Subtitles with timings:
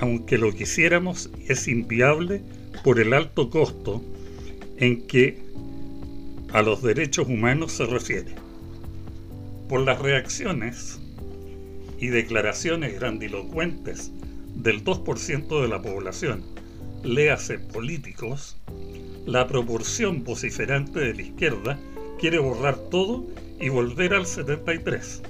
[0.00, 2.40] aunque lo quisiéramos, es inviable
[2.82, 4.02] por el alto costo
[4.76, 5.38] en que
[6.52, 8.34] a los derechos humanos se refiere.
[9.68, 11.00] Por las reacciones
[12.04, 14.12] y declaraciones grandilocuentes
[14.56, 16.44] del 2% de la población,
[17.02, 18.58] léase políticos,
[19.24, 21.78] la proporción vociferante de la izquierda
[22.18, 23.26] quiere borrar todo
[23.58, 25.22] y volver al 73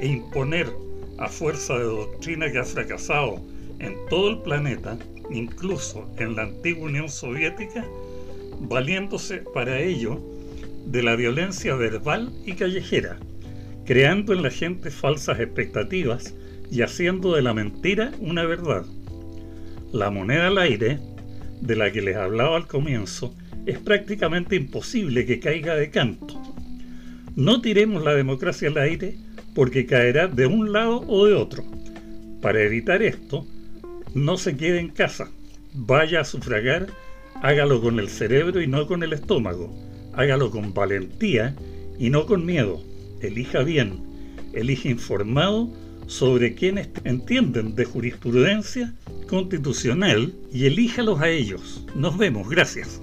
[0.00, 0.68] e imponer
[1.18, 3.40] a fuerza de doctrina que ha fracasado
[3.78, 4.98] en todo el planeta,
[5.30, 7.86] incluso en la antigua Unión Soviética,
[8.58, 10.20] valiéndose para ello
[10.84, 13.20] de la violencia verbal y callejera,
[13.88, 16.34] creando en la gente falsas expectativas
[16.70, 18.84] y haciendo de la mentira una verdad.
[19.94, 20.98] La moneda al aire,
[21.62, 26.38] de la que les hablaba al comienzo, es prácticamente imposible que caiga de canto.
[27.34, 29.16] No tiremos la democracia al aire
[29.54, 31.64] porque caerá de un lado o de otro.
[32.42, 33.46] Para evitar esto,
[34.12, 35.30] no se quede en casa,
[35.72, 36.88] vaya a sufragar,
[37.40, 39.74] hágalo con el cerebro y no con el estómago,
[40.12, 41.56] hágalo con valentía
[41.98, 42.82] y no con miedo
[43.20, 44.00] elija bien,
[44.52, 45.70] elija informado
[46.06, 48.94] sobre quienes entienden de jurisprudencia
[49.28, 51.84] constitucional y elíjalos a ellos.
[51.94, 53.00] Nos vemos, gracias.